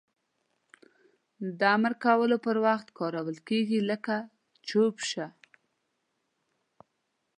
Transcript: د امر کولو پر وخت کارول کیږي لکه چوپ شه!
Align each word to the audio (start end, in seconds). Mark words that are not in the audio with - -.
د 1.59 1.61
امر 1.75 1.93
کولو 2.03 2.37
پر 2.45 2.57
وخت 2.65 2.87
کارول 2.99 3.37
کیږي 3.49 3.79
لکه 3.89 4.15
چوپ 4.67 4.95
شه! 5.09 5.27